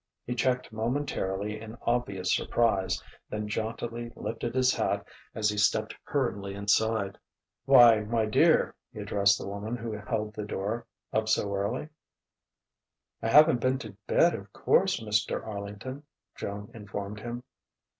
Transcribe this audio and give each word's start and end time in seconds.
He 0.25 0.33
checked 0.33 0.73
momentarily 0.73 1.61
in 1.61 1.77
obvious 1.83 2.35
surprise, 2.35 3.03
then 3.29 3.47
jauntily 3.47 4.11
lifted 4.15 4.55
his 4.55 4.73
hat 4.73 5.05
as 5.35 5.49
he 5.51 5.59
stepped 5.59 5.95
hurriedly 6.05 6.55
inside. 6.55 7.19
"Why, 7.65 7.99
my 7.99 8.25
dear!" 8.25 8.73
he 8.91 8.99
addressed 8.99 9.37
the 9.37 9.47
woman 9.47 9.77
who 9.77 9.91
held 9.91 10.33
the 10.33 10.43
door 10.43 10.87
"up 11.13 11.29
so 11.29 11.53
early!" 11.53 11.89
"I 13.21 13.27
haven't 13.27 13.61
been 13.61 13.77
to 13.77 13.95
bed, 14.07 14.33
of 14.33 14.51
course, 14.53 14.99
Mr. 14.99 15.45
Arlington," 15.45 16.01
Joan 16.33 16.71
informed 16.73 17.19
him. 17.19 17.43